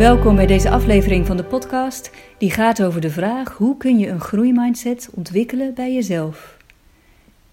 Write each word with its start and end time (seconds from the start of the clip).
Welkom 0.00 0.36
bij 0.36 0.46
deze 0.46 0.70
aflevering 0.70 1.26
van 1.26 1.36
de 1.36 1.44
podcast 1.44 2.10
die 2.38 2.50
gaat 2.50 2.82
over 2.82 3.00
de 3.00 3.10
vraag 3.10 3.56
hoe 3.56 3.76
kun 3.76 3.98
je 3.98 4.08
een 4.08 4.20
groeimindset 4.20 5.10
ontwikkelen 5.14 5.74
bij 5.74 5.94
jezelf. 5.94 6.56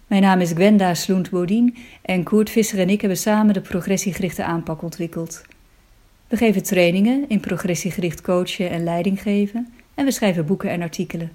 Mijn 0.07 0.21
naam 0.21 0.39
is 0.39 0.51
Gwenda 0.51 0.93
Sloent-Bodien 0.93 1.77
en 2.01 2.23
Koert 2.23 2.49
Visser 2.49 2.79
en 2.79 2.89
ik 2.89 3.01
hebben 3.01 3.19
samen 3.19 3.53
de 3.53 3.61
progressiegerichte 3.61 4.43
aanpak 4.43 4.81
ontwikkeld. 4.81 5.45
We 6.27 6.37
geven 6.37 6.63
trainingen 6.63 7.25
in 7.27 7.39
progressiegericht 7.39 8.21
coachen 8.21 8.69
en 8.69 8.83
leiding 8.83 9.21
geven 9.21 9.73
en 9.93 10.05
we 10.05 10.11
schrijven 10.11 10.45
boeken 10.45 10.69
en 10.69 10.81
artikelen. 10.81 11.31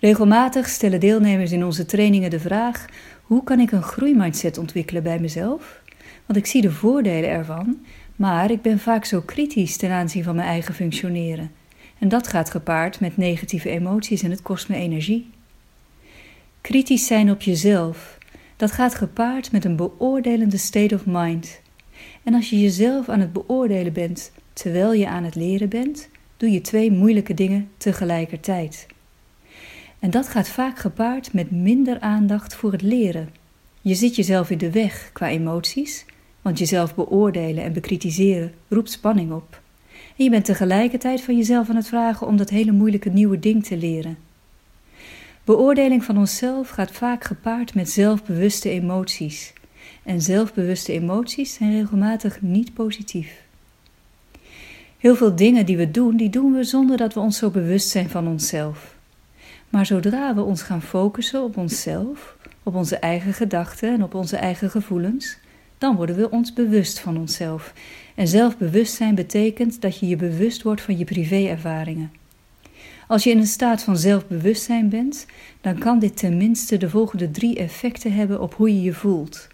Regelmatig 0.00 0.68
stellen 0.68 1.00
deelnemers 1.00 1.52
in 1.52 1.64
onze 1.64 1.86
trainingen 1.86 2.30
de 2.30 2.40
vraag: 2.40 2.84
hoe 3.22 3.44
kan 3.44 3.60
ik 3.60 3.72
een 3.72 3.82
groeimindset 3.82 4.58
ontwikkelen 4.58 5.02
bij 5.02 5.18
mezelf? 5.18 5.80
Want 6.26 6.38
ik 6.38 6.46
zie 6.46 6.62
de 6.62 6.70
voordelen 6.70 7.30
ervan, 7.30 7.78
maar 8.18 8.50
ik 8.50 8.62
ben 8.62 8.78
vaak 8.78 9.04
zo 9.04 9.20
kritisch 9.20 9.76
ten 9.76 9.90
aanzien 9.90 10.24
van 10.24 10.34
mijn 10.34 10.48
eigen 10.48 10.74
functioneren. 10.74 11.50
En 11.98 12.08
dat 12.08 12.28
gaat 12.28 12.50
gepaard 12.50 13.00
met 13.00 13.16
negatieve 13.16 13.68
emoties 13.68 14.22
en 14.22 14.30
het 14.30 14.42
kost 14.42 14.68
me 14.68 14.76
energie. 14.76 15.30
Kritisch 16.60 17.06
zijn 17.06 17.30
op 17.30 17.42
jezelf, 17.42 18.18
dat 18.56 18.72
gaat 18.72 18.94
gepaard 18.94 19.52
met 19.52 19.64
een 19.64 19.76
beoordelende 19.76 20.56
state 20.56 20.94
of 20.94 21.06
mind. 21.06 21.60
En 22.22 22.34
als 22.34 22.50
je 22.50 22.60
jezelf 22.60 23.08
aan 23.08 23.20
het 23.20 23.32
beoordelen 23.32 23.92
bent 23.92 24.32
terwijl 24.52 24.92
je 24.92 25.08
aan 25.08 25.24
het 25.24 25.34
leren 25.34 25.68
bent, 25.68 26.08
doe 26.36 26.50
je 26.50 26.60
twee 26.60 26.92
moeilijke 26.92 27.34
dingen 27.34 27.70
tegelijkertijd. 27.76 28.86
En 29.98 30.10
dat 30.10 30.28
gaat 30.28 30.48
vaak 30.48 30.78
gepaard 30.78 31.32
met 31.32 31.50
minder 31.50 32.00
aandacht 32.00 32.54
voor 32.54 32.72
het 32.72 32.82
leren. 32.82 33.28
Je 33.80 33.94
zit 33.94 34.16
jezelf 34.16 34.50
in 34.50 34.58
de 34.58 34.70
weg 34.70 35.10
qua 35.12 35.28
emoties, 35.28 36.04
want 36.48 36.60
jezelf 36.60 36.94
beoordelen 36.94 37.64
en 37.64 37.72
bekritiseren 37.72 38.52
roept 38.68 38.90
spanning 38.90 39.32
op. 39.32 39.60
En 40.16 40.24
je 40.24 40.30
bent 40.30 40.44
tegelijkertijd 40.44 41.20
van 41.20 41.36
jezelf 41.36 41.68
aan 41.68 41.76
het 41.76 41.88
vragen 41.88 42.26
om 42.26 42.36
dat 42.36 42.50
hele 42.50 42.72
moeilijke 42.72 43.08
nieuwe 43.08 43.38
ding 43.38 43.64
te 43.64 43.76
leren. 43.76 44.18
Beoordeling 45.44 46.04
van 46.04 46.18
onszelf 46.18 46.68
gaat 46.68 46.90
vaak 46.90 47.24
gepaard 47.24 47.74
met 47.74 47.90
zelfbewuste 47.90 48.70
emoties. 48.70 49.52
En 50.02 50.22
zelfbewuste 50.22 50.92
emoties 50.92 51.54
zijn 51.54 51.72
regelmatig 51.72 52.42
niet 52.42 52.74
positief. 52.74 53.42
Heel 54.98 55.16
veel 55.16 55.36
dingen 55.36 55.66
die 55.66 55.76
we 55.76 55.90
doen, 55.90 56.16
die 56.16 56.30
doen 56.30 56.52
we 56.52 56.64
zonder 56.64 56.96
dat 56.96 57.14
we 57.14 57.20
ons 57.20 57.38
zo 57.38 57.50
bewust 57.50 57.88
zijn 57.88 58.10
van 58.10 58.28
onszelf. 58.28 58.94
Maar 59.68 59.86
zodra 59.86 60.34
we 60.34 60.42
ons 60.42 60.62
gaan 60.62 60.82
focussen 60.82 61.42
op 61.42 61.56
onszelf, 61.56 62.36
op 62.62 62.74
onze 62.74 62.96
eigen 62.96 63.32
gedachten 63.32 63.92
en 63.92 64.02
op 64.02 64.14
onze 64.14 64.36
eigen 64.36 64.70
gevoelens, 64.70 65.38
dan 65.78 65.96
worden 65.96 66.16
we 66.16 66.30
ons 66.30 66.52
bewust 66.52 67.00
van 67.00 67.18
onszelf. 67.18 67.72
En 68.14 68.28
zelfbewustzijn 68.28 69.14
betekent 69.14 69.80
dat 69.80 69.98
je 69.98 70.08
je 70.08 70.16
bewust 70.16 70.62
wordt 70.62 70.80
van 70.80 70.98
je 70.98 71.04
privéervaringen. 71.04 72.12
Als 73.06 73.24
je 73.24 73.30
in 73.30 73.38
een 73.38 73.46
staat 73.46 73.82
van 73.82 73.96
zelfbewustzijn 73.96 74.88
bent, 74.88 75.26
dan 75.60 75.78
kan 75.78 75.98
dit 75.98 76.16
tenminste 76.16 76.76
de 76.76 76.90
volgende 76.90 77.30
drie 77.30 77.56
effecten 77.58 78.12
hebben 78.12 78.40
op 78.40 78.54
hoe 78.54 78.74
je 78.74 78.82
je 78.82 78.92
voelt. 78.92 79.48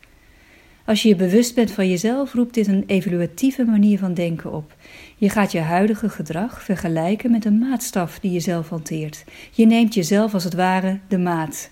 Als 0.86 1.02
je 1.02 1.08
je 1.08 1.16
bewust 1.16 1.54
bent 1.54 1.70
van 1.70 1.88
jezelf, 1.88 2.32
roept 2.32 2.54
dit 2.54 2.66
een 2.66 2.84
evaluatieve 2.86 3.64
manier 3.64 3.98
van 3.98 4.14
denken 4.14 4.52
op. 4.52 4.76
Je 5.16 5.28
gaat 5.28 5.52
je 5.52 5.60
huidige 5.60 6.08
gedrag 6.08 6.62
vergelijken 6.62 7.30
met 7.30 7.44
een 7.44 7.58
maatstaf 7.58 8.18
die 8.18 8.30
je 8.30 8.40
zelf 8.40 8.68
hanteert. 8.68 9.24
Je 9.50 9.66
neemt 9.66 9.94
jezelf 9.94 10.34
als 10.34 10.44
het 10.44 10.54
ware 10.54 10.98
de 11.08 11.18
maat. 11.18 11.70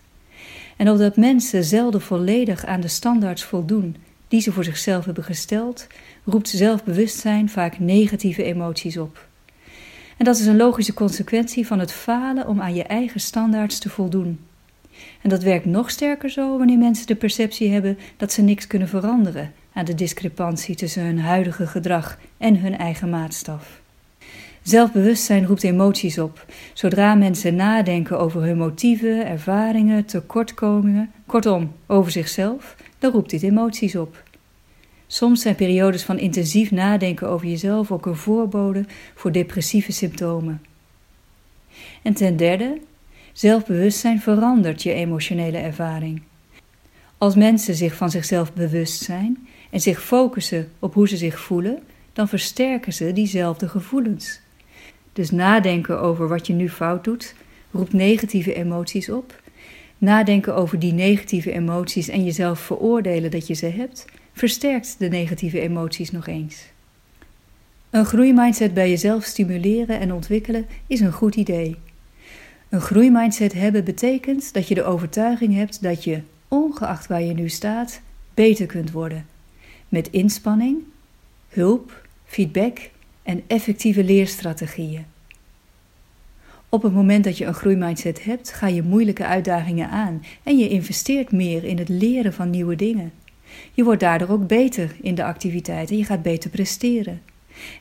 En 0.77 0.91
omdat 0.91 1.17
mensen 1.17 1.65
zelden 1.65 2.01
volledig 2.01 2.65
aan 2.67 2.81
de 2.81 2.89
standaards 2.89 3.45
voldoen 3.45 3.97
die 4.33 4.41
ze 4.41 4.53
voor 4.53 4.65
zichzelf 4.65 5.05
hebben 5.05 5.25
gesteld, 5.25 5.87
roept 6.25 6.49
zelfbewustzijn 6.49 7.49
vaak 7.49 7.79
negatieve 7.79 8.43
emoties 8.43 8.97
op. 8.97 9.27
En 10.17 10.25
dat 10.25 10.39
is 10.39 10.47
een 10.47 10.57
logische 10.57 10.95
consequentie 10.95 11.67
van 11.67 11.79
het 11.79 11.93
falen 11.93 12.47
om 12.47 12.61
aan 12.61 12.75
je 12.75 12.83
eigen 12.83 13.21
standaards 13.21 13.79
te 13.79 13.89
voldoen. 13.89 14.41
En 15.23 15.29
dat 15.29 15.43
werkt 15.43 15.65
nog 15.65 15.91
sterker 15.91 16.31
zo 16.31 16.59
wanneer 16.59 16.79
mensen 16.79 17.07
de 17.07 17.15
perceptie 17.15 17.71
hebben 17.73 17.99
dat 18.17 18.33
ze 18.33 18.43
niks 18.43 18.67
kunnen 18.67 18.89
veranderen 18.89 19.53
aan 19.73 19.85
de 19.85 19.95
discrepantie 19.95 20.75
tussen 20.75 21.05
hun 21.05 21.21
huidige 21.21 21.67
gedrag 21.67 22.19
en 22.37 22.61
hun 22.61 22.79
eigen 22.79 23.11
maatstaf. 23.11 23.81
Zelfbewustzijn 24.63 25.47
roept 25.47 25.63
emoties 25.63 26.19
op. 26.19 26.47
Zodra 26.73 27.15
mensen 27.15 27.55
nadenken 27.55 28.19
over 28.19 28.43
hun 28.43 28.57
motieven, 28.57 29.27
ervaringen, 29.27 30.05
tekortkomingen, 30.05 31.13
kortom 31.27 31.73
over 31.87 32.13
zichzelf, 32.13 32.77
dan 33.03 33.13
roept 33.13 33.31
dit 33.31 33.43
emoties 33.43 33.97
op. 33.97 34.23
Soms 35.07 35.43
zijn 35.43 35.55
periodes 35.55 36.03
van 36.03 36.19
intensief 36.19 36.71
nadenken 36.71 37.29
over 37.29 37.47
jezelf 37.47 37.93
ook 37.93 38.07
een 38.07 38.17
voorbode 38.17 38.85
voor 39.15 39.33
depressieve 39.33 39.93
symptomen. 39.93 40.63
En 42.03 42.15
ten 42.15 42.37
derde, 42.37 42.81
zelfbewustzijn 43.33 44.21
verandert 44.21 44.83
je 44.83 44.93
emotionele 44.93 45.59
ervaring. 45.59 46.23
Als 47.19 47.35
mensen 47.35 47.75
zich 47.75 47.95
van 47.95 48.11
zichzelf 48.11 48.53
bewust 48.53 49.03
zijn 49.03 49.49
en 49.71 49.81
zich 49.81 50.03
focussen 50.03 50.73
op 50.79 50.95
hoe 50.95 51.09
ze 51.09 51.17
zich 51.17 51.41
voelen, 51.41 51.79
dan 52.13 52.29
versterken 52.29 52.93
ze 52.93 53.13
diezelfde 53.13 53.69
gevoelens. 53.69 54.41
Dus 55.13 55.31
nadenken 55.31 56.01
over 56.01 56.29
wat 56.29 56.47
je 56.47 56.53
nu 56.53 56.69
fout 56.69 57.05
doet, 57.05 57.35
roept 57.71 57.93
negatieve 57.93 58.55
emoties 58.55 59.09
op. 59.11 59.42
Nadenken 60.03 60.55
over 60.55 60.79
die 60.79 60.93
negatieve 60.93 61.53
emoties 61.53 62.09
en 62.09 62.25
jezelf 62.25 62.61
veroordelen 62.61 63.31
dat 63.31 63.47
je 63.47 63.55
ze 63.55 63.67
hebt, 63.67 64.05
versterkt 64.33 64.99
de 64.99 65.09
negatieve 65.09 65.61
emoties 65.61 66.11
nog 66.11 66.27
eens. 66.27 66.65
Een 67.91 68.05
groeimindset 68.05 68.75
bij 68.75 68.89
jezelf 68.89 69.25
stimuleren 69.25 70.01
en 70.01 70.13
ontwikkelen 70.13 70.67
is 70.87 71.01
een 71.01 71.13
goed 71.13 71.35
idee. 71.35 71.77
Een 72.69 72.81
groeimindset 72.81 73.53
hebben 73.53 73.85
betekent 73.85 74.53
dat 74.53 74.69
je 74.69 74.75
de 74.75 74.85
overtuiging 74.85 75.55
hebt 75.55 75.83
dat 75.83 76.05
je, 76.05 76.21
ongeacht 76.49 77.07
waar 77.07 77.23
je 77.23 77.35
nu 77.35 77.49
staat, 77.49 78.01
beter 78.35 78.67
kunt 78.67 78.91
worden. 78.91 79.27
Met 79.89 80.11
inspanning, 80.11 80.77
hulp, 81.49 82.07
feedback 82.25 82.91
en 83.23 83.43
effectieve 83.47 84.05
leerstrategieën. 84.05 85.12
Op 86.75 86.83
het 86.83 86.93
moment 86.93 87.25
dat 87.25 87.39
je 87.39 87.45
een 87.45 87.55
groeimindset 87.55 88.25
hebt, 88.25 88.53
ga 88.53 88.67
je 88.67 88.83
moeilijke 88.83 89.27
uitdagingen 89.27 89.89
aan 89.89 90.25
en 90.43 90.59
je 90.59 90.69
investeert 90.69 91.33
meer 91.33 91.65
in 91.65 91.79
het 91.79 91.89
leren 91.89 92.33
van 92.33 92.51
nieuwe 92.51 92.77
dingen. 92.77 93.13
Je 93.75 93.85
wordt 93.85 94.01
daardoor 94.01 94.29
ook 94.29 94.47
beter 94.47 94.97
in 95.03 95.15
de 95.15 95.25
activiteiten, 95.25 95.97
je 95.97 96.05
gaat 96.05 96.23
beter 96.23 96.51
presteren. 96.51 97.23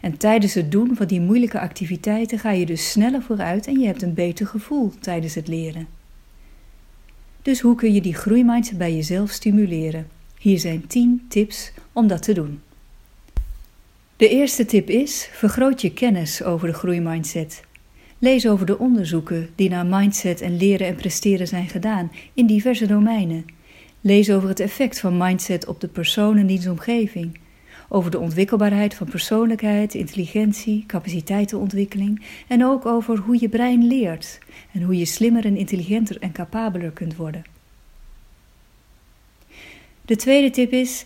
En 0.02 0.18
tijdens 0.18 0.53
het 0.53 0.72
doen 0.72 0.96
van 0.96 1.07
die 1.07 1.22
moeilijke 1.22 1.59
activiteiten 1.59 2.40
ga 2.40 2.52
je 2.52 2.66
dus 2.66 2.91
sneller 2.91 3.22
vooruit 3.22 3.68
en 3.68 3.79
je 3.79 3.85
hebt 3.85 4.02
een 4.02 4.13
beter 4.13 4.47
gevoel 4.47 4.94
tijdens 5.00 5.35
het 5.35 5.47
leren. 5.47 5.88
Dus 7.41 7.59
hoe 7.59 7.75
kun 7.75 7.94
je 7.94 8.02
die 8.02 8.16
groeimindset 8.16 8.78
bij 8.78 8.96
jezelf 8.96 9.29
stimuleren? 9.29 10.08
Hier 10.38 10.59
zijn 10.59 10.88
10 10.88 11.25
tips 11.28 11.72
om 11.94 12.08
dat 12.08 12.23
te 12.23 12.34
doen. 12.34 12.62
De 14.16 14.29
eerste 14.29 14.66
tip 14.66 14.90
is: 14.90 15.29
vergroot 15.31 15.81
je 15.81 15.94
kennis 15.94 16.44
over 16.44 16.68
de 16.68 16.73
groeimindset. 16.73 17.69
Lees 18.22 18.48
over 18.48 18.66
de 18.66 18.80
onderzoeken 18.80 19.50
die 19.56 19.70
naar 19.70 19.86
mindset 19.86 20.42
en 20.42 20.58
leren 20.58 20.88
en 20.88 20.96
presteren 20.96 21.48
zijn 21.48 21.70
gedaan 21.70 22.12
in 22.34 22.46
diverse 22.46 22.86
domeinen. 22.86 23.46
Lees 24.02 24.32
over 24.32 24.50
het 24.50 24.59
effect 24.59 25.00
van 25.00 25.18
mindset 25.18 25.66
op 25.66 25.82
de 25.82 25.88
persoon 25.88 26.38
en 26.38 26.48
dienstomgeving. 26.48 27.40
Over 27.90 28.12
de 28.12 28.20
ontwikkelbaarheid 28.20 28.94
van 28.94 29.09
persoonlijkheid, 29.09 29.94
intelligentie, 29.94 30.84
capaciteitenontwikkeling 30.88 32.22
en 32.47 32.66
ook 32.66 32.85
over 32.85 33.18
hoe 33.18 33.38
je 33.40 33.50
brein 33.50 33.88
leert 33.88 34.40
en 34.73 34.82
hoe 34.82 34.97
je 34.97 35.06
slimmer 35.06 35.46
en 35.46 35.58
intelligenter 35.58 36.18
en 36.20 36.32
capabeler 36.32 36.91
kunt 36.91 37.16
worden. 37.16 37.44
De 40.02 40.16
tweede 40.16 40.50
tip 40.50 40.72
is: 40.72 41.06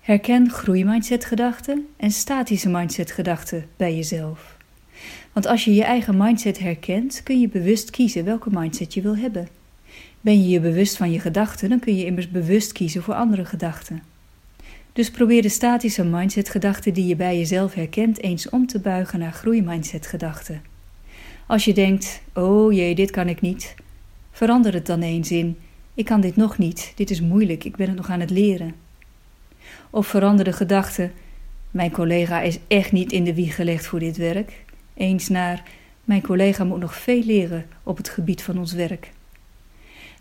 herken 0.00 0.50
groeimindset-gedachten 0.50 1.86
en 1.96 2.10
statische 2.10 2.68
mindset-gedachten 2.68 3.66
bij 3.76 3.94
jezelf. 3.96 4.53
Want 5.34 5.46
als 5.46 5.64
je 5.64 5.74
je 5.74 5.84
eigen 5.84 6.16
mindset 6.16 6.58
herkent, 6.58 7.22
kun 7.22 7.40
je 7.40 7.48
bewust 7.48 7.90
kiezen 7.90 8.24
welke 8.24 8.50
mindset 8.52 8.94
je 8.94 9.02
wil 9.02 9.16
hebben. 9.16 9.48
Ben 10.20 10.42
je 10.42 10.48
je 10.48 10.60
bewust 10.60 10.96
van 10.96 11.12
je 11.12 11.20
gedachten, 11.20 11.68
dan 11.68 11.78
kun 11.78 11.96
je 11.96 12.04
immers 12.04 12.30
bewust 12.30 12.72
kiezen 12.72 13.02
voor 13.02 13.14
andere 13.14 13.44
gedachten. 13.44 14.02
Dus 14.92 15.10
probeer 15.10 15.42
de 15.42 15.48
statische 15.48 16.04
mindset-gedachten 16.04 16.94
die 16.94 17.06
je 17.06 17.16
bij 17.16 17.38
jezelf 17.38 17.74
herkent 17.74 18.22
eens 18.22 18.48
om 18.48 18.66
te 18.66 18.78
buigen 18.78 19.18
naar 19.18 19.32
groeimindset-gedachten. 19.32 20.62
Als 21.46 21.64
je 21.64 21.74
denkt: 21.74 22.22
oh 22.34 22.72
jee, 22.72 22.94
dit 22.94 23.10
kan 23.10 23.28
ik 23.28 23.40
niet, 23.40 23.74
verander 24.30 24.72
het 24.72 24.86
dan 24.86 25.02
eens 25.02 25.30
in: 25.30 25.56
ik 25.94 26.04
kan 26.04 26.20
dit 26.20 26.36
nog 26.36 26.58
niet, 26.58 26.92
dit 26.94 27.10
is 27.10 27.20
moeilijk, 27.20 27.64
ik 27.64 27.76
ben 27.76 27.86
het 27.86 27.96
nog 27.96 28.10
aan 28.10 28.20
het 28.20 28.30
leren. 28.30 28.74
Of 29.90 30.06
verander 30.06 30.44
de 30.44 30.52
gedachte: 30.52 31.10
mijn 31.70 31.90
collega 31.90 32.40
is 32.40 32.58
echt 32.68 32.92
niet 32.92 33.12
in 33.12 33.24
de 33.24 33.34
wieg 33.34 33.54
gelegd 33.54 33.86
voor 33.86 33.98
dit 33.98 34.16
werk, 34.16 34.63
eens 34.94 35.28
naar: 35.28 35.62
mijn 36.04 36.22
collega 36.22 36.64
moet 36.64 36.80
nog 36.80 36.94
veel 36.94 37.22
leren 37.22 37.66
op 37.82 37.96
het 37.96 38.08
gebied 38.08 38.42
van 38.42 38.58
ons 38.58 38.72
werk. 38.72 39.12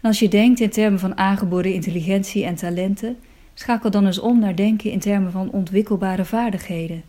En 0.01 0.09
als 0.09 0.19
je 0.19 0.27
denkt 0.27 0.59
in 0.59 0.69
termen 0.69 0.99
van 0.99 1.17
aangeboren 1.17 1.73
intelligentie 1.73 2.45
en 2.45 2.55
talenten, 2.55 3.17
schakel 3.53 3.91
dan 3.91 4.05
eens 4.05 4.19
om 4.19 4.39
naar 4.39 4.55
denken 4.55 4.91
in 4.91 4.99
termen 4.99 5.31
van 5.31 5.51
ontwikkelbare 5.51 6.25
vaardigheden. 6.25 7.03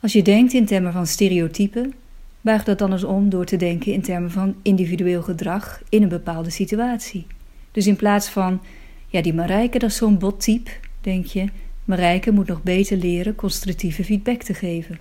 Als 0.00 0.12
je 0.12 0.22
denkt 0.22 0.52
in 0.52 0.66
termen 0.66 0.92
van 0.92 1.06
stereotypen, 1.06 1.94
buig 2.40 2.64
dat 2.64 2.78
dan 2.78 2.92
eens 2.92 3.04
om 3.04 3.28
door 3.28 3.44
te 3.44 3.56
denken 3.56 3.92
in 3.92 4.02
termen 4.02 4.30
van 4.30 4.54
individueel 4.62 5.22
gedrag 5.22 5.82
in 5.88 6.02
een 6.02 6.08
bepaalde 6.08 6.50
situatie. 6.50 7.26
Dus 7.72 7.86
in 7.86 7.96
plaats 7.96 8.28
van, 8.28 8.60
ja, 9.08 9.22
die 9.22 9.34
Marijke, 9.34 9.78
dat 9.78 9.90
is 9.90 9.96
zo'n 9.96 10.18
bottype, 10.18 10.70
denk 11.00 11.26
je, 11.26 11.48
Marijke 11.84 12.30
moet 12.30 12.46
nog 12.46 12.62
beter 12.62 12.96
leren 12.96 13.34
constructieve 13.34 14.04
feedback 14.04 14.42
te 14.42 14.54
geven. 14.54 14.98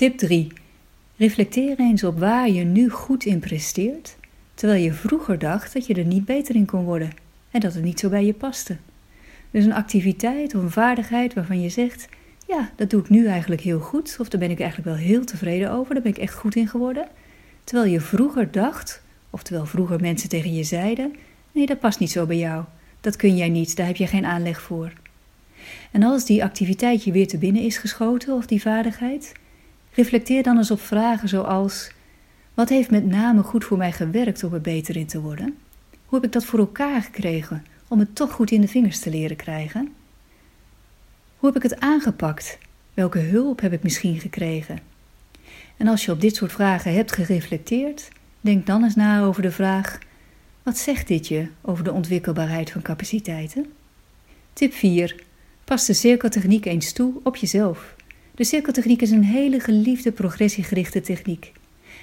Tip 0.00 0.18
3. 0.18 0.52
Reflecteer 1.16 1.78
eens 1.78 2.04
op 2.04 2.18
waar 2.18 2.50
je 2.50 2.64
nu 2.64 2.90
goed 2.90 3.24
in 3.24 3.38
presteert, 3.38 4.16
terwijl 4.54 4.82
je 4.82 4.92
vroeger 4.92 5.38
dacht 5.38 5.72
dat 5.72 5.86
je 5.86 5.94
er 5.94 6.04
niet 6.04 6.24
beter 6.24 6.54
in 6.54 6.66
kon 6.66 6.84
worden 6.84 7.10
en 7.50 7.60
dat 7.60 7.74
het 7.74 7.84
niet 7.84 8.00
zo 8.00 8.08
bij 8.08 8.24
je 8.24 8.32
paste. 8.32 8.76
Dus 9.50 9.64
een 9.64 9.72
activiteit 9.72 10.54
of 10.54 10.62
een 10.62 10.70
vaardigheid 10.70 11.34
waarvan 11.34 11.60
je 11.60 11.68
zegt: 11.68 12.08
Ja, 12.46 12.70
dat 12.76 12.90
doe 12.90 13.00
ik 13.00 13.08
nu 13.08 13.26
eigenlijk 13.26 13.60
heel 13.60 13.80
goed, 13.80 14.16
of 14.20 14.28
daar 14.28 14.40
ben 14.40 14.50
ik 14.50 14.60
eigenlijk 14.60 14.96
wel 14.96 15.06
heel 15.06 15.24
tevreden 15.24 15.70
over, 15.70 15.94
daar 15.94 16.02
ben 16.02 16.12
ik 16.12 16.18
echt 16.18 16.34
goed 16.34 16.56
in 16.56 16.68
geworden. 16.68 17.08
Terwijl 17.64 17.90
je 17.90 18.00
vroeger 18.00 18.50
dacht, 18.50 19.02
of 19.30 19.42
terwijl 19.42 19.66
vroeger 19.66 20.00
mensen 20.00 20.28
tegen 20.28 20.54
je 20.54 20.64
zeiden: 20.64 21.14
Nee, 21.52 21.66
dat 21.66 21.80
past 21.80 21.98
niet 21.98 22.10
zo 22.10 22.26
bij 22.26 22.38
jou, 22.38 22.64
dat 23.00 23.16
kun 23.16 23.36
jij 23.36 23.48
niet, 23.48 23.76
daar 23.76 23.86
heb 23.86 23.96
je 23.96 24.06
geen 24.06 24.26
aanleg 24.26 24.60
voor. 24.60 24.92
En 25.90 26.02
als 26.02 26.24
die 26.24 26.44
activiteit 26.44 27.04
je 27.04 27.12
weer 27.12 27.28
te 27.28 27.38
binnen 27.38 27.62
is 27.62 27.78
geschoten, 27.78 28.34
of 28.34 28.46
die 28.46 28.62
vaardigheid, 28.62 29.32
reflecteer 29.92 30.42
dan 30.42 30.56
eens 30.56 30.70
op 30.70 30.80
vragen 30.80 31.28
zoals: 31.28 31.90
Wat 32.54 32.68
heeft 32.68 32.90
met 32.90 33.06
name 33.06 33.42
goed 33.42 33.64
voor 33.64 33.78
mij 33.78 33.92
gewerkt 33.92 34.44
om 34.44 34.54
er 34.54 34.60
beter 34.60 34.96
in 34.96 35.06
te 35.06 35.20
worden? 35.20 35.56
Hoe 36.06 36.18
heb 36.18 36.24
ik 36.24 36.32
dat 36.32 36.44
voor 36.44 36.58
elkaar 36.58 37.02
gekregen 37.02 37.64
om 37.88 37.98
het 37.98 38.14
toch 38.14 38.32
goed 38.32 38.50
in 38.50 38.60
de 38.60 38.68
vingers 38.68 38.98
te 38.98 39.10
leren 39.10 39.36
krijgen? 39.36 39.88
Hoe 41.36 41.48
heb 41.52 41.64
ik 41.64 41.70
het 41.70 41.80
aangepakt? 41.80 42.58
Welke 42.94 43.18
hulp 43.18 43.60
heb 43.60 43.72
ik 43.72 43.82
misschien 43.82 44.20
gekregen? 44.20 44.78
En 45.76 45.86
als 45.86 46.04
je 46.04 46.12
op 46.12 46.20
dit 46.20 46.36
soort 46.36 46.52
vragen 46.52 46.94
hebt 46.94 47.12
gereflecteerd, 47.12 48.08
denk 48.40 48.66
dan 48.66 48.84
eens 48.84 48.94
na 48.94 49.22
over 49.22 49.42
de 49.42 49.50
vraag: 49.50 49.98
wat 50.62 50.78
zegt 50.78 51.08
dit 51.08 51.28
je 51.28 51.46
over 51.60 51.84
de 51.84 51.92
ontwikkelbaarheid 51.92 52.70
van 52.70 52.82
capaciteiten? 52.82 53.72
Tip 54.52 54.72
4. 54.72 55.22
Pas 55.64 55.86
de 55.86 55.92
cirkeltechniek 55.92 56.64
eens 56.64 56.92
toe 56.92 57.14
op 57.22 57.36
jezelf. 57.36 57.94
De 58.40 58.46
cirkeltechniek 58.46 59.02
is 59.02 59.10
een 59.10 59.24
hele 59.24 59.60
geliefde 59.60 60.12
progressiegerichte 60.12 61.00
techniek. 61.00 61.52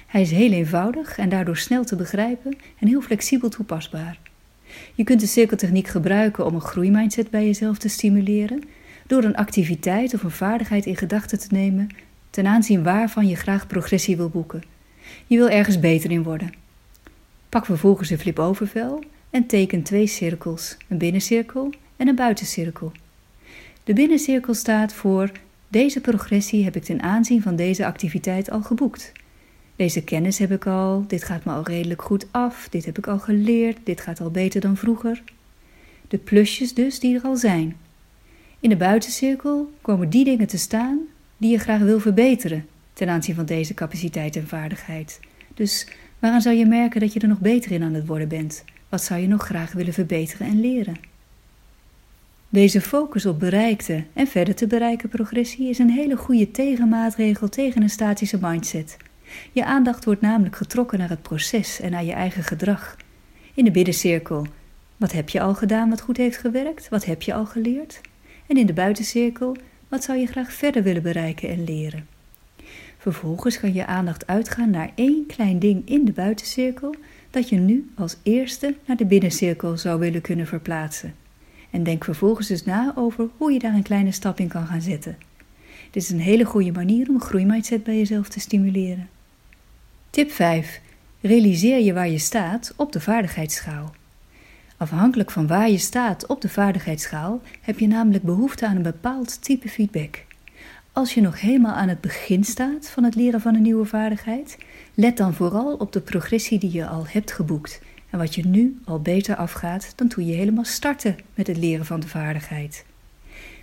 Hij 0.06 0.20
is 0.20 0.30
heel 0.30 0.52
eenvoudig 0.52 1.18
en 1.18 1.28
daardoor 1.28 1.56
snel 1.56 1.84
te 1.84 1.96
begrijpen 1.96 2.56
en 2.78 2.88
heel 2.88 3.00
flexibel 3.00 3.48
toepasbaar. 3.48 4.18
Je 4.94 5.04
kunt 5.04 5.20
de 5.20 5.26
cirkeltechniek 5.26 5.86
gebruiken 5.86 6.46
om 6.46 6.54
een 6.54 6.60
groeimindset 6.60 7.30
bij 7.30 7.44
jezelf 7.44 7.78
te 7.78 7.88
stimuleren, 7.88 8.62
door 9.06 9.24
een 9.24 9.36
activiteit 9.36 10.14
of 10.14 10.22
een 10.22 10.30
vaardigheid 10.30 10.86
in 10.86 10.96
gedachten 10.96 11.38
te 11.38 11.48
nemen 11.50 11.88
ten 12.30 12.46
aanzien 12.46 12.82
waarvan 12.82 13.26
je 13.26 13.36
graag 13.36 13.66
progressie 13.66 14.16
wil 14.16 14.28
boeken. 14.28 14.62
Je 15.26 15.36
wil 15.36 15.48
ergens 15.48 15.80
beter 15.80 16.10
in 16.10 16.22
worden. 16.22 16.54
Pak 17.48 17.64
vervolgens 17.64 18.10
een 18.10 18.18
flip-overvel 18.18 19.04
en 19.30 19.46
teken 19.46 19.82
twee 19.82 20.06
cirkels, 20.06 20.76
een 20.88 20.98
binnencirkel 20.98 21.72
en 21.96 22.08
een 22.08 22.16
buitencirkel. 22.16 22.92
De 23.84 23.92
binnencirkel 23.92 24.54
staat 24.54 24.92
voor 24.92 25.30
deze 25.68 26.00
progressie 26.00 26.64
heb 26.64 26.76
ik 26.76 26.84
ten 26.84 27.02
aanzien 27.02 27.42
van 27.42 27.56
deze 27.56 27.86
activiteit 27.86 28.50
al 28.50 28.62
geboekt. 28.62 29.12
Deze 29.76 30.04
kennis 30.04 30.38
heb 30.38 30.50
ik 30.50 30.66
al, 30.66 31.04
dit 31.06 31.24
gaat 31.24 31.44
me 31.44 31.52
al 31.52 31.62
redelijk 31.62 32.02
goed 32.02 32.26
af, 32.30 32.68
dit 32.70 32.84
heb 32.84 32.98
ik 32.98 33.06
al 33.06 33.18
geleerd, 33.18 33.78
dit 33.84 34.00
gaat 34.00 34.20
al 34.20 34.30
beter 34.30 34.60
dan 34.60 34.76
vroeger. 34.76 35.22
De 36.08 36.18
plusjes 36.18 36.74
dus 36.74 37.00
die 37.00 37.16
er 37.16 37.22
al 37.22 37.36
zijn. 37.36 37.76
In 38.60 38.68
de 38.68 38.76
buitencirkel 38.76 39.72
komen 39.80 40.10
die 40.10 40.24
dingen 40.24 40.46
te 40.46 40.58
staan 40.58 40.98
die 41.36 41.50
je 41.50 41.58
graag 41.58 41.80
wil 41.80 42.00
verbeteren 42.00 42.66
ten 42.92 43.08
aanzien 43.08 43.34
van 43.34 43.46
deze 43.46 43.74
capaciteit 43.74 44.36
en 44.36 44.48
vaardigheid. 44.48 45.20
Dus 45.54 45.88
waaraan 46.18 46.40
zou 46.40 46.56
je 46.56 46.66
merken 46.66 47.00
dat 47.00 47.12
je 47.12 47.20
er 47.20 47.28
nog 47.28 47.40
beter 47.40 47.70
in 47.70 47.82
aan 47.82 47.94
het 47.94 48.06
worden 48.06 48.28
bent? 48.28 48.64
Wat 48.88 49.02
zou 49.02 49.20
je 49.20 49.28
nog 49.28 49.44
graag 49.44 49.72
willen 49.72 49.92
verbeteren 49.92 50.46
en 50.46 50.60
leren? 50.60 51.07
Deze 52.50 52.80
focus 52.80 53.26
op 53.26 53.38
bereikte 53.38 54.04
en 54.12 54.26
verder 54.26 54.54
te 54.54 54.66
bereiken 54.66 55.08
progressie 55.08 55.68
is 55.68 55.78
een 55.78 55.90
hele 55.90 56.16
goede 56.16 56.50
tegenmaatregel 56.50 57.48
tegen 57.48 57.82
een 57.82 57.90
statische 57.90 58.38
mindset. 58.40 58.96
Je 59.52 59.64
aandacht 59.64 60.04
wordt 60.04 60.20
namelijk 60.20 60.56
getrokken 60.56 60.98
naar 60.98 61.08
het 61.08 61.22
proces 61.22 61.80
en 61.80 61.90
naar 61.90 62.04
je 62.04 62.12
eigen 62.12 62.42
gedrag. 62.42 62.96
In 63.54 63.64
de 63.64 63.70
biddencirkel, 63.70 64.46
wat 64.96 65.12
heb 65.12 65.28
je 65.28 65.40
al 65.40 65.54
gedaan 65.54 65.88
wat 65.90 66.00
goed 66.00 66.16
heeft 66.16 66.36
gewerkt? 66.36 66.88
Wat 66.88 67.04
heb 67.04 67.22
je 67.22 67.34
al 67.34 67.46
geleerd? 67.46 68.00
En 68.46 68.56
in 68.56 68.66
de 68.66 68.72
buitencirkel, 68.72 69.56
wat 69.88 70.04
zou 70.04 70.18
je 70.18 70.26
graag 70.26 70.52
verder 70.52 70.82
willen 70.82 71.02
bereiken 71.02 71.48
en 71.48 71.64
leren? 71.64 72.06
Vervolgens 72.98 73.60
kan 73.60 73.72
je 73.72 73.86
aandacht 73.86 74.26
uitgaan 74.26 74.70
naar 74.70 74.90
één 74.94 75.26
klein 75.26 75.58
ding 75.58 75.88
in 75.88 76.04
de 76.04 76.12
buitencirkel 76.12 76.94
dat 77.30 77.48
je 77.48 77.56
nu 77.56 77.90
als 77.94 78.16
eerste 78.22 78.74
naar 78.86 78.96
de 78.96 79.06
binnencirkel 79.06 79.76
zou 79.76 79.98
willen 79.98 80.20
kunnen 80.20 80.46
verplaatsen. 80.46 81.14
En 81.70 81.82
denk 81.82 82.04
vervolgens 82.04 82.48
dus 82.48 82.64
na 82.64 82.92
over 82.94 83.28
hoe 83.36 83.52
je 83.52 83.58
daar 83.58 83.74
een 83.74 83.82
kleine 83.82 84.12
stap 84.12 84.40
in 84.40 84.48
kan 84.48 84.66
gaan 84.66 84.82
zetten. 84.82 85.18
Dit 85.90 86.02
is 86.02 86.10
een 86.10 86.20
hele 86.20 86.44
goede 86.44 86.72
manier 86.72 87.08
om 87.08 87.20
groeimindset 87.20 87.84
bij 87.84 87.96
jezelf 87.96 88.28
te 88.28 88.40
stimuleren. 88.40 89.08
Tip 90.10 90.30
5. 90.30 90.80
Realiseer 91.20 91.78
je 91.80 91.92
waar 91.92 92.08
je 92.08 92.18
staat 92.18 92.72
op 92.76 92.92
de 92.92 93.00
vaardigheidsschaal. 93.00 93.94
Afhankelijk 94.76 95.30
van 95.30 95.46
waar 95.46 95.70
je 95.70 95.78
staat 95.78 96.26
op 96.26 96.40
de 96.40 96.48
vaardigheidsschaal 96.48 97.40
heb 97.60 97.78
je 97.78 97.86
namelijk 97.86 98.24
behoefte 98.24 98.66
aan 98.66 98.76
een 98.76 98.82
bepaald 98.82 99.42
type 99.42 99.68
feedback. 99.68 100.24
Als 100.92 101.14
je 101.14 101.20
nog 101.20 101.40
helemaal 101.40 101.74
aan 101.74 101.88
het 101.88 102.00
begin 102.00 102.44
staat 102.44 102.88
van 102.88 103.04
het 103.04 103.14
leren 103.14 103.40
van 103.40 103.54
een 103.54 103.62
nieuwe 103.62 103.84
vaardigheid, 103.84 104.58
let 104.94 105.16
dan 105.16 105.34
vooral 105.34 105.74
op 105.74 105.92
de 105.92 106.00
progressie 106.00 106.58
die 106.58 106.72
je 106.72 106.86
al 106.86 107.06
hebt 107.06 107.32
geboekt 107.32 107.80
en 108.10 108.18
wat 108.18 108.34
je 108.34 108.46
nu 108.46 108.80
al 108.84 109.00
beter 109.00 109.36
afgaat 109.36 109.92
dan 109.96 110.08
toen 110.08 110.26
je 110.26 110.34
helemaal 110.34 110.64
startte 110.64 111.14
met 111.34 111.46
het 111.46 111.56
leren 111.56 111.86
van 111.86 112.00
de 112.00 112.08
vaardigheid. 112.08 112.84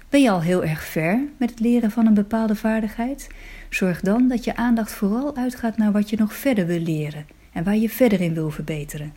Ben 0.09 0.21
je 0.21 0.30
al 0.30 0.42
heel 0.42 0.63
erg 0.63 0.83
ver 0.83 1.19
met 1.38 1.50
het 1.50 1.59
leren 1.59 1.92
van 1.92 2.06
een 2.06 2.13
bepaalde 2.13 2.56
vaardigheid? 2.56 3.28
Zorg 3.69 4.02
dan 4.02 4.28
dat 4.28 4.44
je 4.44 4.56
aandacht 4.56 4.92
vooral 4.92 5.35
uitgaat 5.35 5.78
naar 5.78 5.92
wat 5.92 6.09
je 6.09 6.18
nog 6.18 6.33
verder 6.33 6.66
wil 6.66 6.80
leren 6.80 7.25
en 7.52 7.64
waar 7.64 7.78
je 7.78 7.90
verder 7.90 8.21
in 8.21 8.33
wil 8.33 8.49
verbeteren. 8.49 9.14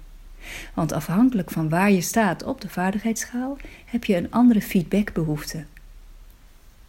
Want 0.74 0.92
afhankelijk 0.92 1.50
van 1.50 1.68
waar 1.68 1.92
je 1.92 2.00
staat 2.00 2.44
op 2.44 2.60
de 2.60 2.68
vaardigheidsschaal 2.68 3.56
heb 3.84 4.04
je 4.04 4.16
een 4.16 4.30
andere 4.30 4.62
feedbackbehoefte. 4.62 5.64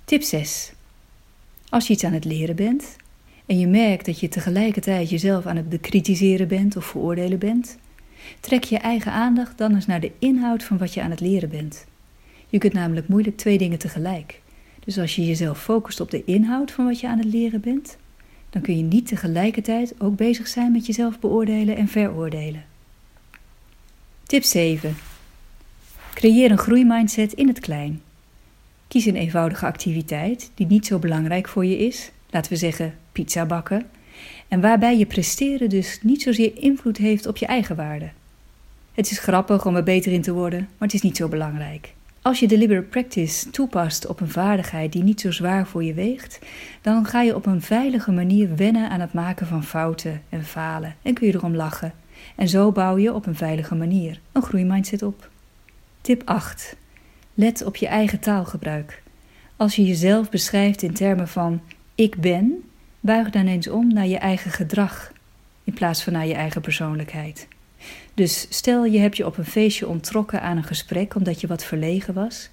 Tip 0.05 0.21
6. 0.21 0.71
Als 1.69 1.87
je 1.87 1.93
iets 1.93 2.03
aan 2.03 2.13
het 2.13 2.25
leren 2.25 2.55
bent 2.55 2.95
en 3.45 3.59
je 3.59 3.67
merkt 3.67 4.05
dat 4.05 4.19
je 4.19 4.27
tegelijkertijd 4.27 5.09
jezelf 5.09 5.45
aan 5.45 5.55
het 5.55 5.69
bekritiseren 5.69 6.47
bent 6.47 6.75
of 6.75 6.85
veroordelen 6.85 7.39
bent, 7.39 7.77
trek 8.39 8.63
je 8.63 8.77
eigen 8.77 9.11
aandacht 9.11 9.57
dan 9.57 9.75
eens 9.75 9.85
naar 9.85 9.99
de 9.99 10.11
inhoud 10.19 10.63
van 10.63 10.77
wat 10.77 10.93
je 10.93 11.01
aan 11.01 11.09
het 11.09 11.19
leren 11.19 11.49
bent. 11.49 11.85
Je 12.49 12.57
kunt 12.57 12.73
namelijk 12.73 13.07
moeilijk 13.07 13.37
twee 13.37 13.57
dingen 13.57 13.77
tegelijk. 13.77 14.41
Dus 14.79 14.99
als 14.99 15.15
je 15.15 15.25
jezelf 15.25 15.61
focust 15.61 15.99
op 15.99 16.11
de 16.11 16.23
inhoud 16.25 16.71
van 16.71 16.85
wat 16.85 16.99
je 16.99 17.07
aan 17.07 17.17
het 17.17 17.33
leren 17.33 17.61
bent, 17.61 17.97
dan 18.49 18.61
kun 18.61 18.77
je 18.77 18.83
niet 18.83 19.07
tegelijkertijd 19.07 19.93
ook 19.97 20.15
bezig 20.15 20.47
zijn 20.47 20.71
met 20.71 20.85
jezelf 20.85 21.19
beoordelen 21.19 21.75
en 21.75 21.87
veroordelen. 21.87 22.63
Tip 24.23 24.43
7. 24.43 24.95
Creëer 26.13 26.51
een 26.51 26.57
groeimindset 26.57 27.33
in 27.33 27.47
het 27.47 27.59
klein. 27.59 28.01
Kies 28.87 29.05
een 29.05 29.15
eenvoudige 29.15 29.65
activiteit 29.65 30.51
die 30.55 30.67
niet 30.67 30.85
zo 30.85 30.99
belangrijk 30.99 31.47
voor 31.47 31.65
je 31.65 31.77
is, 31.77 32.11
laten 32.29 32.51
we 32.51 32.57
zeggen 32.57 32.97
pizza 33.11 33.45
bakken, 33.45 33.85
en 34.47 34.61
waarbij 34.61 34.97
je 34.97 35.05
presteren 35.05 35.69
dus 35.69 35.99
niet 36.01 36.21
zozeer 36.21 36.51
invloed 36.57 36.97
heeft 36.97 37.25
op 37.25 37.37
je 37.37 37.45
eigen 37.45 37.75
waarde. 37.75 38.09
Het 38.99 39.11
is 39.11 39.19
grappig 39.19 39.65
om 39.65 39.75
er 39.75 39.83
beter 39.83 40.11
in 40.11 40.21
te 40.21 40.33
worden, 40.33 40.59
maar 40.59 40.87
het 40.87 40.93
is 40.93 41.01
niet 41.01 41.17
zo 41.17 41.27
belangrijk. 41.27 41.93
Als 42.21 42.39
je 42.39 42.47
deliberate 42.47 42.87
practice 42.87 43.49
toepast 43.49 44.07
op 44.07 44.19
een 44.19 44.29
vaardigheid 44.29 44.91
die 44.91 45.03
niet 45.03 45.21
zo 45.21 45.31
zwaar 45.31 45.67
voor 45.67 45.83
je 45.83 45.93
weegt, 45.93 46.39
dan 46.81 47.05
ga 47.05 47.21
je 47.21 47.35
op 47.35 47.45
een 47.45 47.61
veilige 47.61 48.11
manier 48.11 48.55
wennen 48.55 48.89
aan 48.89 48.99
het 48.99 49.13
maken 49.13 49.47
van 49.47 49.63
fouten 49.63 50.21
en 50.29 50.45
falen 50.45 50.95
en 51.01 51.13
kun 51.13 51.27
je 51.27 51.33
erom 51.33 51.55
lachen. 51.55 51.93
En 52.35 52.47
zo 52.47 52.71
bouw 52.71 52.97
je 52.97 53.13
op 53.13 53.25
een 53.25 53.35
veilige 53.35 53.75
manier 53.75 54.19
een 54.31 54.41
groeimindset 54.41 55.03
op. 55.03 55.29
Tip 56.01 56.21
8. 56.25 56.75
Let 57.33 57.65
op 57.65 57.75
je 57.75 57.87
eigen 57.87 58.19
taalgebruik. 58.19 59.03
Als 59.55 59.75
je 59.75 59.85
jezelf 59.85 60.29
beschrijft 60.29 60.81
in 60.81 60.93
termen 60.93 61.27
van 61.27 61.61
ik 61.95 62.15
ben, 62.21 62.63
buig 62.99 63.29
dan 63.29 63.47
eens 63.47 63.69
om 63.69 63.93
naar 63.93 64.07
je 64.07 64.17
eigen 64.17 64.51
gedrag 64.51 65.11
in 65.63 65.73
plaats 65.73 66.03
van 66.03 66.13
naar 66.13 66.27
je 66.27 66.33
eigen 66.33 66.61
persoonlijkheid. 66.61 67.47
Dus 68.13 68.45
stel 68.49 68.85
je 68.85 68.99
hebt 68.99 69.17
je 69.17 69.25
op 69.25 69.37
een 69.37 69.45
feestje 69.45 69.87
ontrokken 69.87 70.41
aan 70.41 70.57
een 70.57 70.63
gesprek 70.63 71.15
omdat 71.15 71.41
je 71.41 71.47
wat 71.47 71.63
verlegen 71.63 72.13
was. 72.13 72.49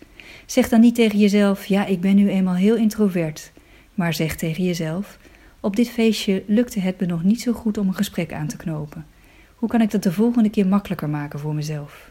Zeg 0.46 0.68
dan 0.68 0.80
niet 0.80 0.94
tegen 0.94 1.18
jezelf: 1.18 1.66
Ja, 1.66 1.86
ik 1.86 2.00
ben 2.00 2.16
nu 2.16 2.30
eenmaal 2.30 2.54
heel 2.54 2.76
introvert. 2.76 3.52
Maar 3.94 4.14
zeg 4.14 4.36
tegen 4.36 4.64
jezelf: 4.64 5.18
Op 5.60 5.76
dit 5.76 5.88
feestje 5.88 6.42
lukte 6.46 6.80
het 6.80 7.00
me 7.00 7.06
nog 7.06 7.22
niet 7.22 7.40
zo 7.40 7.52
goed 7.52 7.78
om 7.78 7.88
een 7.88 7.94
gesprek 7.94 8.32
aan 8.32 8.46
te 8.46 8.56
knopen. 8.56 9.06
Hoe 9.54 9.68
kan 9.68 9.80
ik 9.80 9.90
dat 9.90 10.02
de 10.02 10.12
volgende 10.12 10.50
keer 10.50 10.66
makkelijker 10.66 11.08
maken 11.08 11.38
voor 11.38 11.54
mezelf? 11.54 12.10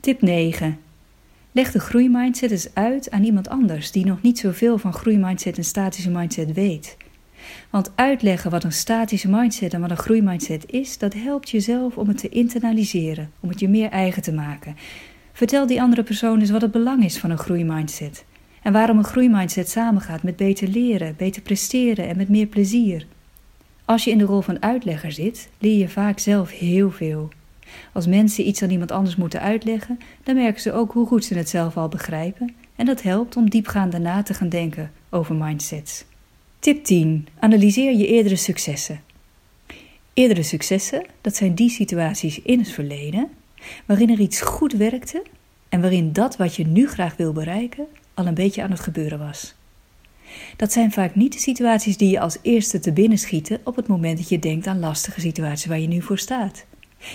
Tip 0.00 0.22
9. 0.22 0.78
Leg 1.52 1.72
de 1.72 1.80
groeimindset 1.80 2.50
eens 2.50 2.74
uit 2.74 3.10
aan 3.10 3.24
iemand 3.24 3.48
anders 3.48 3.90
die 3.90 4.04
nog 4.04 4.22
niet 4.22 4.38
zoveel 4.38 4.78
van 4.78 4.92
groeimindset 4.92 5.56
en 5.56 5.64
statische 5.64 6.10
mindset 6.10 6.52
weet. 6.52 6.96
Want 7.70 7.90
uitleggen 7.94 8.50
wat 8.50 8.64
een 8.64 8.72
statische 8.72 9.28
mindset 9.28 9.74
en 9.74 9.80
wat 9.80 9.90
een 9.90 9.96
groeimindset 9.96 10.70
is, 10.70 10.98
dat 10.98 11.14
helpt 11.14 11.50
jezelf 11.50 11.96
om 11.96 12.08
het 12.08 12.18
te 12.18 12.28
internaliseren, 12.28 13.30
om 13.40 13.48
het 13.48 13.60
je 13.60 13.68
meer 13.68 13.90
eigen 13.90 14.22
te 14.22 14.32
maken. 14.32 14.76
Vertel 15.32 15.66
die 15.66 15.82
andere 15.82 16.02
persoon 16.02 16.40
eens 16.40 16.50
wat 16.50 16.62
het 16.62 16.72
belang 16.72 17.04
is 17.04 17.18
van 17.18 17.30
een 17.30 17.38
groeimindset. 17.38 18.24
En 18.62 18.72
waarom 18.72 18.98
een 18.98 19.04
groeimindset 19.04 19.70
samengaat 19.70 20.22
met 20.22 20.36
beter 20.36 20.68
leren, 20.68 21.14
beter 21.16 21.42
presteren 21.42 22.08
en 22.08 22.16
met 22.16 22.28
meer 22.28 22.46
plezier. 22.46 23.06
Als 23.84 24.04
je 24.04 24.10
in 24.10 24.18
de 24.18 24.24
rol 24.24 24.40
van 24.40 24.62
uitlegger 24.62 25.12
zit, 25.12 25.48
leer 25.58 25.78
je 25.78 25.88
vaak 25.88 26.18
zelf 26.18 26.50
heel 26.50 26.90
veel. 26.90 27.28
Als 27.92 28.06
mensen 28.06 28.46
iets 28.46 28.62
aan 28.62 28.70
iemand 28.70 28.90
anders 28.90 29.16
moeten 29.16 29.40
uitleggen, 29.40 29.98
dan 30.22 30.34
merken 30.34 30.60
ze 30.60 30.72
ook 30.72 30.92
hoe 30.92 31.06
goed 31.06 31.24
ze 31.24 31.34
het 31.34 31.48
zelf 31.48 31.76
al 31.76 31.88
begrijpen. 31.88 32.54
En 32.76 32.86
dat 32.86 33.02
helpt 33.02 33.36
om 33.36 33.50
diepgaand 33.50 33.98
na 33.98 34.22
te 34.22 34.34
gaan 34.34 34.48
denken 34.48 34.90
over 35.10 35.34
mindsets. 35.34 36.04
Tip 36.68 36.84
10. 36.84 37.28
Analyseer 37.38 37.96
je 37.96 38.06
eerdere 38.06 38.36
successen. 38.36 39.00
Eerdere 40.12 40.42
successen, 40.42 41.04
dat 41.20 41.36
zijn 41.36 41.54
die 41.54 41.70
situaties 41.70 42.42
in 42.42 42.58
het 42.58 42.70
verleden 42.70 43.28
waarin 43.86 44.10
er 44.10 44.20
iets 44.20 44.40
goed 44.40 44.72
werkte 44.72 45.22
en 45.68 45.80
waarin 45.80 46.12
dat 46.12 46.36
wat 46.36 46.54
je 46.54 46.66
nu 46.66 46.88
graag 46.88 47.16
wil 47.16 47.32
bereiken 47.32 47.86
al 48.14 48.26
een 48.26 48.34
beetje 48.34 48.62
aan 48.62 48.70
het 48.70 48.80
gebeuren 48.80 49.18
was. 49.18 49.54
Dat 50.56 50.72
zijn 50.72 50.92
vaak 50.92 51.14
niet 51.14 51.32
de 51.32 51.38
situaties 51.38 51.96
die 51.96 52.10
je 52.10 52.20
als 52.20 52.38
eerste 52.42 52.78
te 52.78 52.92
binnen 52.92 53.18
schieten 53.18 53.60
op 53.64 53.76
het 53.76 53.86
moment 53.86 54.18
dat 54.18 54.28
je 54.28 54.38
denkt 54.38 54.66
aan 54.66 54.78
lastige 54.78 55.20
situaties 55.20 55.66
waar 55.66 55.80
je 55.80 55.88
nu 55.88 56.02
voor 56.02 56.18
staat. 56.18 56.64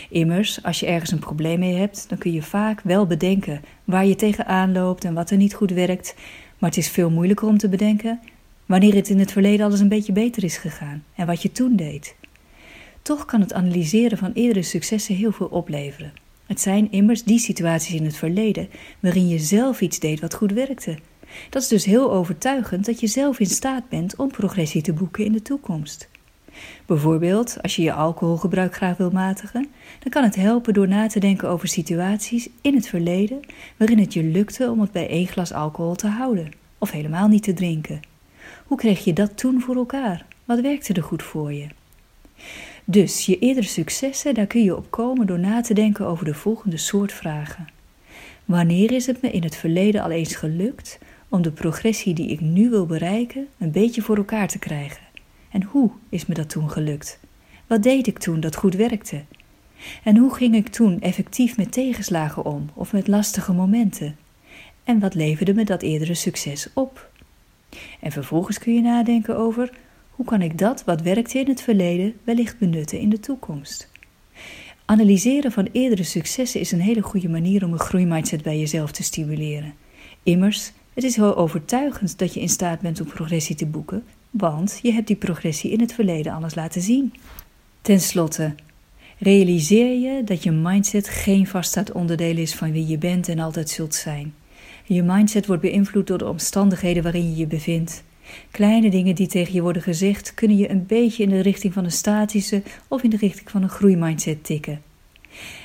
Immers, 0.10 0.64
als 0.64 0.80
je 0.80 0.86
ergens 0.86 1.12
een 1.12 1.20
probleem 1.20 1.60
mee 1.60 1.76
hebt, 1.76 2.06
dan 2.10 2.18
kun 2.18 2.32
je 2.32 2.44
vaak 2.44 2.82
wel 2.82 3.06
bedenken 3.06 3.62
waar 3.84 4.06
je 4.06 4.16
tegenaan 4.16 4.72
loopt 4.72 5.06
en 5.06 5.14
wat 5.14 5.30
er 5.30 5.38
niet 5.38 5.54
goed 5.54 5.72
werkt, 5.72 6.16
maar 6.58 6.70
het 6.70 6.80
is 6.80 6.90
veel 6.90 7.10
moeilijker 7.10 7.48
om 7.48 7.58
te 7.58 7.70
bedenken 7.70 8.20
wanneer 8.66 8.96
het 8.96 9.10
in 9.10 9.20
het 9.20 9.32
verleden 9.32 9.66
alles 9.66 9.80
een 9.80 9.88
beetje 9.88 10.14
beter 10.14 10.44
is 10.44 10.58
gegaan 10.58 11.04
en 11.16 11.28
wat 11.28 11.42
je 11.42 11.52
toen 11.52 11.76
deed. 11.76 12.16
Toch 13.02 13.26
kan 13.26 13.40
het 13.40 13.54
analyseren 13.54 14.18
van 14.18 14.32
eerdere 14.34 14.64
successen 14.64 15.16
heel 15.16 15.32
veel 15.32 15.48
opleveren. 15.48 16.14
Het 16.46 16.62
zijn 16.62 16.92
immers 16.92 17.24
die 17.24 17.40
situaties 17.40 17.96
in 17.96 18.06
het 18.06 18.16
verleden 18.16 18.70
waarin 19.00 19.28
je 19.28 19.40
zelf 19.40 19.82
iets 19.82 20.00
deed 20.00 20.20
wat 20.20 20.34
goed 20.34 20.52
werkte. 20.52 20.98
Dat 21.50 21.62
is 21.62 21.68
dus 21.68 21.86
heel 21.86 22.12
overtuigend 22.12 22.86
dat 22.86 23.00
je 23.00 23.08
zelf 23.08 23.40
in 23.40 23.46
staat 23.46 23.90
bent 23.90 24.16
om 24.16 24.32
progressie 24.32 24.82
te 24.82 24.94
boeken 24.94 25.26
in 25.26 25.32
de 25.32 25.42
toekomst. 25.42 26.10
Bijvoorbeeld, 26.86 27.58
als 27.62 27.76
je 27.76 27.82
je 27.82 27.94
alcoholgebruik 27.94 28.76
graag 28.76 28.98
wil 28.98 29.10
matigen, 29.10 29.68
dan 30.00 30.12
kan 30.12 30.24
het 30.24 30.36
helpen 30.36 30.74
door 30.74 30.88
na 30.88 31.08
te 31.08 31.20
denken 31.20 31.50
over 31.50 31.68
situaties 31.68 32.50
in 32.62 32.76
het 32.76 32.88
verleden 32.88 33.40
waarin 33.78 34.00
het 34.00 34.14
je 34.14 34.24
lukte 34.24 34.70
om 34.70 34.82
het 34.82 34.92
bij 34.92 35.10
één 35.10 35.28
glas 35.28 35.54
alcohol 35.54 35.96
te 35.96 36.08
houden, 36.08 36.52
of 36.78 36.92
helemaal 36.92 37.28
niet 37.28 37.44
te 37.44 37.54
drinken. 37.54 38.13
Hoe 38.74 38.82
kreeg 38.82 39.04
je 39.04 39.14
dat 39.14 39.38
toen 39.38 39.62
voor 39.62 39.76
elkaar? 39.76 40.26
Wat 40.46 40.60
werkte 40.60 40.94
er 40.94 41.04
goed 41.04 41.24
voor 41.24 41.54
je? 41.54 41.68
Dus 42.84 43.26
je 43.26 43.40
eerdere 43.40 43.68
successen, 43.68 44.34
daar 44.34 44.46
kun 44.46 44.64
je 44.64 44.78
op 44.78 44.92
komen 44.92 45.28
door 45.28 45.40
na 45.40 45.62
te 45.62 45.74
denken 45.74 46.06
over 46.06 46.26
de 46.26 46.34
volgende 46.34 46.78
soort 46.78 47.12
vragen. 47.12 47.68
Wanneer 48.46 48.92
is 48.92 49.06
het 49.06 49.22
me 49.22 49.32
in 49.32 49.44
het 49.44 49.56
verleden 49.56 50.02
al 50.02 50.12
eens 50.12 50.36
gelukt 50.36 51.00
om 51.30 51.42
de 51.42 51.52
progressie 51.52 52.14
die 52.14 52.28
ik 52.28 52.42
nu 52.42 52.70
wil 52.70 52.86
bereiken 52.86 53.48
een 53.58 53.72
beetje 53.72 54.02
voor 54.02 54.18
elkaar 54.18 54.48
te 54.48 54.60
krijgen? 54.60 55.04
En 55.52 55.64
hoe 55.64 55.92
is 56.10 56.26
me 56.26 56.34
dat 56.34 56.50
toen 56.50 56.70
gelukt? 56.70 57.20
Wat 57.68 57.84
deed 57.84 58.08
ik 58.08 58.20
toen 58.20 58.40
dat 58.40 58.56
goed 58.56 58.76
werkte? 58.76 59.24
En 60.04 60.18
hoe 60.18 60.36
ging 60.36 60.56
ik 60.56 60.68
toen 60.68 61.02
effectief 61.02 61.58
met 61.58 61.72
tegenslagen 61.72 62.46
om 62.46 62.70
of 62.74 62.92
met 62.92 63.08
lastige 63.08 63.54
momenten? 63.54 64.18
En 64.84 65.00
wat 65.00 65.16
leverde 65.16 65.54
me 65.54 65.64
dat 65.64 65.82
eerdere 65.82 66.14
succes 66.14 66.68
op? 66.74 67.12
En 68.00 68.12
vervolgens 68.12 68.58
kun 68.60 68.74
je 68.74 68.82
nadenken 68.82 69.38
over 69.38 69.70
hoe 70.10 70.26
kan 70.26 70.42
ik 70.42 70.58
dat 70.58 70.84
wat 70.84 71.02
werkte 71.02 71.40
in 71.40 71.48
het 71.48 71.62
verleden 71.62 72.14
wellicht 72.24 72.58
benutten 72.58 73.00
in 73.00 73.10
de 73.10 73.20
toekomst? 73.20 73.92
Analyseren 74.86 75.52
van 75.52 75.70
eerdere 75.72 76.04
successen 76.04 76.60
is 76.60 76.72
een 76.72 76.82
hele 76.82 77.02
goede 77.02 77.30
manier 77.30 77.66
om 77.66 77.74
een 77.74 77.80
groeimindset 77.80 78.42
bij 78.42 78.60
jezelf 78.60 78.92
te 78.92 79.04
stimuleren. 79.04 79.74
Immers, 80.24 80.72
het 80.94 81.04
is 81.04 81.16
heel 81.16 81.38
overtuigend 81.38 82.18
dat 82.18 82.34
je 82.34 82.40
in 82.40 82.50
staat 82.50 82.80
bent 82.80 83.02
om 83.02 83.08
progressie 83.08 83.56
te 83.56 83.66
boeken, 83.66 84.04
want 84.30 84.80
je 84.82 84.92
hebt 84.92 85.08
die 85.08 85.16
progressie 85.16 85.72
in 85.72 85.80
het 85.80 85.94
verleden 85.94 86.34
alles 86.34 86.56
laten 86.56 86.82
zien. 86.82 87.14
Ten 87.82 88.00
slotte, 88.00 88.56
realiseer 89.18 90.00
je 90.00 90.24
dat 90.24 90.44
je 90.44 90.52
mindset 90.52 91.10
geen 91.10 91.48
vaststaand 91.48 91.92
onderdeel 91.92 92.38
is 92.38 92.56
van 92.56 92.72
wie 92.72 92.88
je 92.88 92.98
bent 92.98 93.30
en 93.30 93.40
altijd 93.40 93.70
zult 93.70 93.96
zijn. 93.96 94.34
Je 94.84 95.04
mindset 95.04 95.46
wordt 95.46 95.62
beïnvloed 95.62 96.08
door 96.08 96.18
de 96.18 96.28
omstandigheden 96.28 97.04
waarin 97.04 97.30
je 97.30 97.36
je 97.36 97.48
bevindt. 97.48 98.04
Kleine 98.52 98.90
dingen 98.90 99.16
die 99.16 99.28
tegen 99.28 99.54
je 99.54 99.62
worden 99.62 99.82
gezegd 99.82 100.34
kunnen 100.34 100.58
je 100.58 100.70
een 100.70 100.86
beetje 100.86 101.24
in 101.24 101.30
de 101.30 101.42
richting 101.42 101.74
van 101.74 101.84
een 101.84 101.92
statische 101.92 102.62
of 102.88 103.04
in 103.04 103.10
de 103.10 103.18
richting 103.18 103.52
van 103.52 103.64
een 103.64 103.70
groeimindset 103.70 104.44
tikken. 104.44 104.82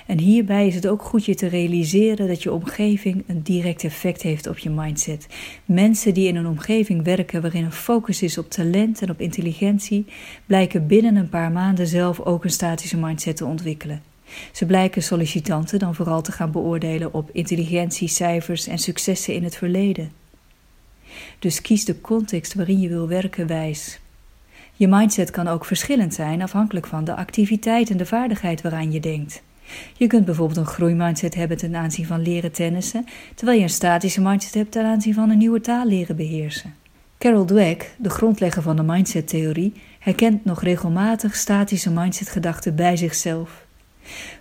En 0.07 0.19
hierbij 0.19 0.67
is 0.67 0.75
het 0.75 0.87
ook 0.87 1.03
goed 1.03 1.25
je 1.25 1.35
te 1.35 1.47
realiseren 1.47 2.29
dat 2.29 2.43
je 2.43 2.53
omgeving 2.53 3.25
een 3.27 3.43
direct 3.43 3.85
effect 3.85 4.23
heeft 4.23 4.47
op 4.47 4.59
je 4.59 4.71
mindset. 4.71 5.27
Mensen 5.65 6.15
die 6.15 6.29
in 6.29 6.37
een 6.37 6.47
omgeving 6.47 7.05
werken 7.05 7.43
waarin 7.43 7.65
een 7.65 7.73
focus 7.73 8.23
is 8.23 8.39
op 8.39 8.51
talent 8.51 9.03
en 9.03 9.11
op 9.11 9.21
intelligentie, 9.21 10.05
blijken 10.47 10.87
binnen 10.87 11.17
een 11.17 11.29
paar 11.29 11.53
maanden 11.53 11.87
zelf 11.87 12.21
ook 12.21 12.45
een 12.45 12.51
statische 12.51 12.97
mindset 12.97 13.37
te 13.37 13.45
ontwikkelen. 13.45 14.08
Ze 14.53 14.67
blijken 14.67 15.03
sollicitanten 15.03 15.79
dan 15.79 15.95
vooral 15.95 16.23
te 16.23 16.33
gaan 16.33 16.51
beoordelen 16.51 17.15
op 17.15 17.31
intelligentie, 17.33 18.09
cijfers 18.09 18.67
en 18.67 18.79
successen 18.79 19.35
in 19.35 19.45
het 19.45 19.57
verleden. 19.57 20.13
Dus 21.39 21.61
kies 21.61 21.85
de 21.85 22.01
context 22.01 22.55
waarin 22.55 22.81
je 22.81 22.89
wil 22.89 23.09
werken 23.09 23.47
wijs. 23.47 23.99
Je 24.75 24.89
mindset 24.89 25.31
kan 25.31 25.49
ook 25.49 25.65
verschillend 25.65 26.15
zijn 26.15 26.43
afhankelijk 26.43 26.87
van 26.87 27.05
de 27.05 27.15
activiteit 27.15 27.91
en 27.91 27.97
de 27.97 28.07
vaardigheid 28.07 28.63
waaraan 28.63 28.93
je 28.93 29.01
denkt. 29.01 29.43
Je 29.97 30.07
kunt 30.07 30.25
bijvoorbeeld 30.25 30.59
een 30.59 30.67
groeimindset 30.67 31.35
hebben 31.35 31.57
ten 31.57 31.77
aanzien 31.77 32.07
van 32.07 32.23
leren 32.23 32.53
tennissen, 32.53 33.07
terwijl 33.35 33.59
je 33.59 33.65
een 33.65 33.71
statische 33.71 34.21
mindset 34.21 34.55
hebt 34.55 34.73
ten 34.73 34.85
aanzien 34.85 35.15
van 35.15 35.31
een 35.31 35.39
nieuwe 35.39 35.61
taal 35.61 35.87
leren 35.87 36.17
beheersen. 36.17 36.75
Carol 37.19 37.45
Dweck, 37.45 37.95
de 37.99 38.11
grondlegger 38.11 38.63
van 38.63 38.77
de 38.77 38.83
mindset-theorie, 38.83 39.73
herkent 39.99 40.45
nog 40.45 40.63
regelmatig 40.63 41.37
statische 41.37 41.91
mindset-gedachten 41.91 42.75
bij 42.75 42.97
zichzelf. 42.97 43.67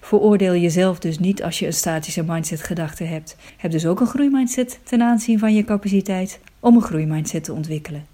Veroordeel 0.02 0.56
jezelf 0.56 1.00
dus 1.00 1.20
niet 1.20 1.44
als 1.44 1.60
je 1.60 1.66
een 1.66 1.74
statische 1.74 2.24
mindset-gedachte 2.24 3.04
hebt. 3.04 3.36
Heb 3.58 3.72
dus 3.72 3.86
ook 3.86 4.00
een 4.00 4.08
groeimindset 4.08 4.80
ten 4.84 5.02
aanzien 5.02 5.40
van 5.40 5.54
je 5.54 5.64
capaciteit 5.64 6.40
om 6.60 6.76
een 6.76 6.82
groeimindset 6.82 7.44
te 7.44 7.54
ontwikkelen. 7.54 8.06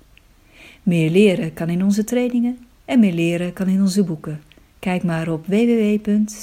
Meer 0.84 1.10
leren 1.10 1.54
kan 1.54 1.70
in 1.70 1.84
onze 1.84 2.04
trainingen 2.04 2.58
en 2.86 3.00
meer 3.00 3.14
leren 3.14 3.54
kan 3.54 3.68
in 3.68 3.82
onze 3.82 4.04
boeken. 4.04 4.42
Kijk 4.80 5.04
maar 5.04 5.28
op 5.28 5.46
www.cpw.nu. 5.48 6.34